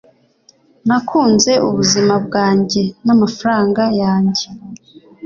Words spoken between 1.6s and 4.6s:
ubuzima bwanjye n'amafaranga yanjye